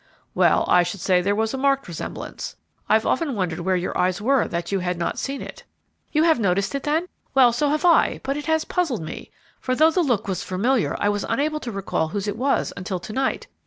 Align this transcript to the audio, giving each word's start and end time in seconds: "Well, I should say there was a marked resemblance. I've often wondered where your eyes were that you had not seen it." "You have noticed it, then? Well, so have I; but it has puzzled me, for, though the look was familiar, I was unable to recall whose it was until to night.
"Well, 0.33 0.65
I 0.67 0.81
should 0.81 0.99
say 0.99 1.21
there 1.21 1.35
was 1.35 1.53
a 1.53 1.59
marked 1.59 1.87
resemblance. 1.87 2.55
I've 2.89 3.05
often 3.05 3.35
wondered 3.35 3.59
where 3.59 3.75
your 3.75 3.95
eyes 3.95 4.19
were 4.19 4.47
that 4.47 4.71
you 4.71 4.79
had 4.79 4.97
not 4.97 5.19
seen 5.19 5.43
it." 5.43 5.63
"You 6.11 6.23
have 6.23 6.39
noticed 6.39 6.73
it, 6.73 6.81
then? 6.81 7.07
Well, 7.35 7.53
so 7.53 7.69
have 7.69 7.85
I; 7.85 8.19
but 8.23 8.35
it 8.35 8.47
has 8.47 8.65
puzzled 8.65 9.03
me, 9.03 9.29
for, 9.59 9.75
though 9.75 9.91
the 9.91 10.01
look 10.01 10.27
was 10.27 10.41
familiar, 10.43 10.95
I 10.99 11.09
was 11.09 11.23
unable 11.29 11.59
to 11.59 11.71
recall 11.71 12.07
whose 12.07 12.27
it 12.27 12.35
was 12.35 12.73
until 12.75 12.99
to 12.99 13.13
night. 13.13 13.45